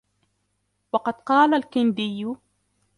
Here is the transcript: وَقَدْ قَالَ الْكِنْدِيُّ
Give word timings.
وَقَدْ 0.93 1.13
قَالَ 1.13 1.53
الْكِنْدِيُّ 1.53 2.35